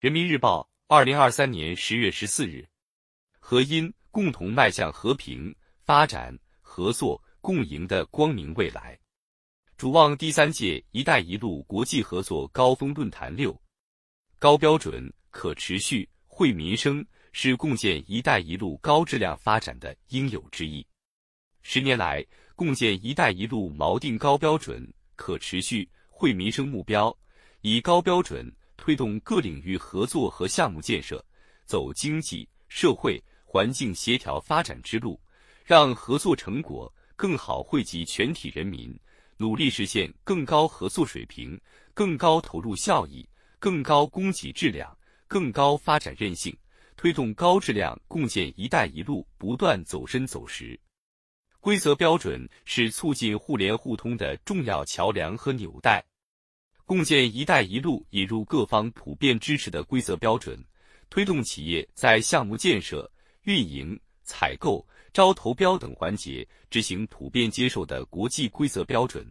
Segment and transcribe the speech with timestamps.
[0.00, 2.66] 人民日报，二零二三年十月十四日，
[3.38, 8.98] 和因共同迈向和平、发展、合作、共赢的光明未来。
[9.76, 13.54] 主望第三届“一带一路”国际合作高峰论坛六，
[14.38, 20.86] 高标准、可持续、惠民生是共建“一带一路”高质量发展的应有之义。
[21.60, 22.26] 十年来，
[22.56, 27.14] 共建“一带一路”锚定高标准、可持续、惠民生目标，
[27.60, 28.50] 以高标准。
[28.80, 31.22] 推动各领域合作和项目建设，
[31.66, 35.20] 走经济社会环境协调发展之路，
[35.62, 38.98] 让合作成果更好惠及全体人民，
[39.36, 41.60] 努力实现更高合作水平、
[41.92, 44.96] 更高投入效益、更高供给质量、
[45.28, 46.56] 更高发展韧性，
[46.96, 50.80] 推动高质量共建“一带一路”不断走深走实。
[51.60, 56.02] 规则标准是促进互联互通的重要桥梁和纽带。
[56.90, 60.60] 共建“一带一路”引入各方普遍支持的规则标准，
[61.08, 63.08] 推动企业在项目建设、
[63.42, 69.24] 运营、采购、招投标等环节执行普遍接受的国际规则标准，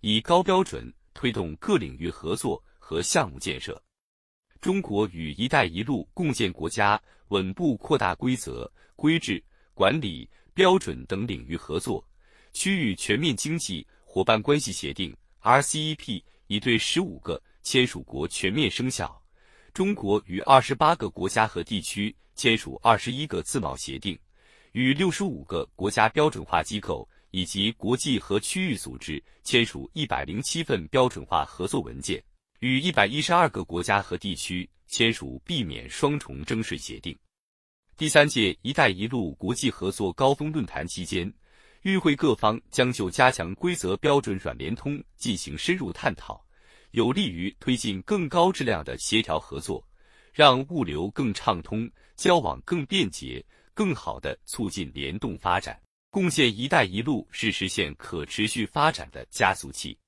[0.00, 3.78] 以高标准推动各领域合作和项目建设。
[4.62, 12.02] 中国与“一带一路”共建国家稳步扩大规则、规制、管理、标准等领域合作，
[12.54, 16.22] 区域全面经济伙伴关系协定 （RCEP）。
[16.52, 19.18] 已对十五个签署国全面生效，
[19.72, 24.18] 中国与二十八个国家和地区签署二十一个自贸协定，
[24.72, 32.22] 与六十五个国家标准化机构以及国际和区域组织签署一百零七份标准化合作文件，
[32.60, 37.18] 与一百一十二个国家和地区签署避免双重征税协定。
[37.96, 41.32] 第三届“一带一路”国际合作高峰论坛期间。
[41.82, 46.41] 与会各方将就加强规则标准软联通进行深入探讨，
[46.92, 49.82] 有利于推进更高质量的协调合作，
[50.32, 55.78] 让物流更畅通，交往更便捷，更好地促进联动发展。
[56.10, 59.98] 共建“一带一路”是实现可持续发展的加速器。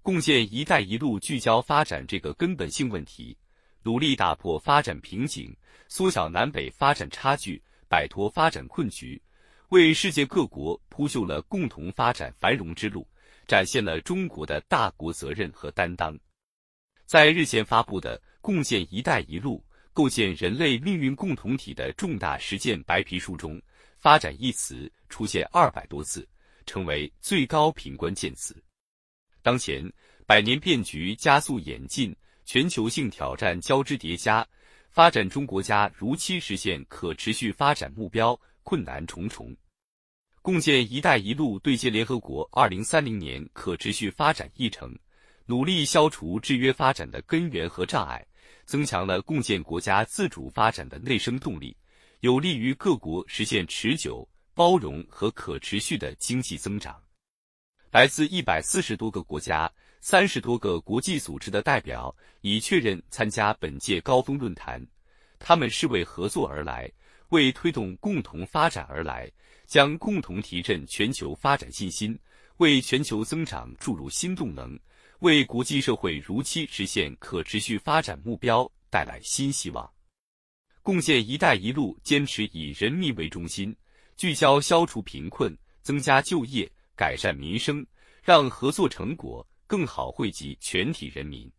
[0.00, 3.36] 共建“一带一路”聚焦发展这个根本性问题，
[3.82, 5.54] 努力打破发展瓶颈，
[5.86, 9.20] 缩小南北发展差距，摆脱发展困局。
[9.68, 13.06] 为世界各国铺就了共同发展繁荣之路，
[13.46, 16.18] 展现了中国的大国责任和担当。
[17.04, 23.60] 在日前发布的《共建“一带一路”构建人类命运共同体的重大实践白皮书》中
[23.98, 26.28] ，“发展”一词出现二百多次，
[26.66, 28.54] 成为最高频关键词。
[29.42, 29.88] 当前，
[30.26, 32.14] 百年变局加速演进，
[32.44, 34.46] 全球性挑战交织叠加，
[34.90, 38.38] 发展中国家如期实现可持续发展目标。
[38.68, 39.56] 困难重重，
[40.46, 44.96] 共建“一带一路”对接联合国二零三零年可持续发展议程，
[45.44, 48.24] 努力消除制约发展的根源和障碍，
[48.64, 51.76] 增强了共建国家自主发展的内生动力，
[52.20, 54.24] 有利于各国实现持久、
[54.54, 56.96] 包容和可持续的经济增长。
[57.90, 59.68] 来自一百四十多个国家、
[60.00, 64.80] 三十多个国际组织的代表已确认参加本届高峰论坛，
[65.38, 66.90] 他们是为合作而来。
[67.30, 69.28] 为推动共同发展而来，
[69.66, 72.16] 将共同提振全球发展信心，
[72.58, 74.78] 为全球增长注入新动能，
[75.18, 79.92] 为国际社会如期实现可持续发展目标带来新希望。
[80.82, 83.74] 共建“一带一路”坚持以人民为中心，
[84.16, 87.84] 聚焦消除贫困、增加就业、改善民生，
[88.22, 91.50] 让合作成果更好惠及全体人民，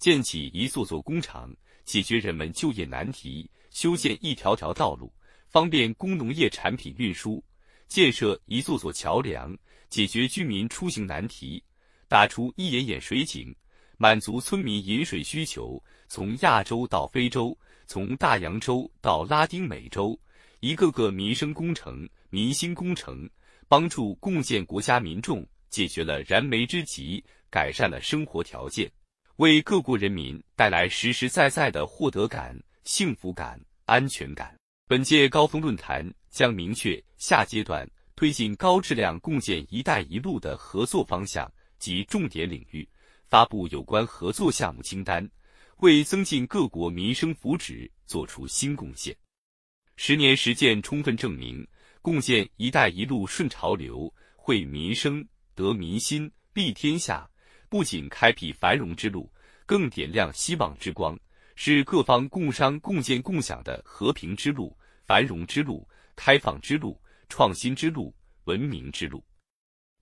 [0.00, 1.54] 建起一座座工厂，
[1.90, 3.50] 解决人们就业难题。
[3.70, 5.12] 修建一条条道路，
[5.48, 7.42] 方便工农业产品运输；
[7.88, 9.56] 建设一座座桥梁，
[9.88, 11.60] 解决居民出行难题；
[12.06, 13.52] 打出一眼眼水井，
[13.96, 15.82] 满足村民饮水需求。
[16.06, 17.58] 从亚洲到非洲，
[17.88, 20.16] 从大洋洲到拉丁美洲，
[20.60, 23.28] 一个个民生工程、民心工程，
[23.66, 28.88] 帮助共建国家民众解决了燃眉之急，改善了生活条件，
[29.40, 32.54] 为各国人民带来实实在在的获得感。
[32.84, 34.54] 幸福感、安全感。
[34.86, 42.86] 本届高峰论坛将明确下阶段推进高质量共建“一带一路”的合作方向及重点领域，
[43.30, 45.26] 发布有关合作项目清单，
[45.78, 49.16] 为增进各国民生福祉作出新贡献。
[49.96, 51.66] 十年实践充分证明，
[52.02, 57.26] 共建“一带一路”顺潮流、惠民生、得民心、利天下，
[57.70, 59.30] 不仅开辟繁荣之路，
[59.70, 61.16] 更点亮希望之光，
[61.54, 68.12] 是各方共商共建共享的和平之路、繁荣之路、开放之路、创新之路、
[68.46, 69.24] 文明之路。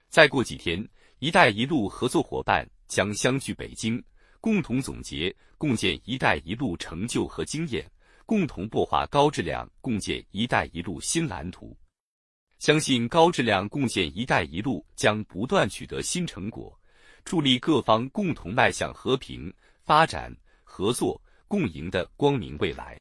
[0.09, 0.83] 再过几天，
[1.19, 4.03] 一带一路合作伙伴将相聚北京，
[4.41, 7.87] 共同总结共建一带一路成就和经验，
[8.25, 11.77] 共同擘画高质量共建一带一路新蓝图。
[12.59, 16.75] 相信高质量共建一带一路将不断取得新成果。
[17.29, 19.53] 助力各方共同迈向和平
[19.85, 20.35] 发展
[20.65, 22.99] 合作共赢的光明未来。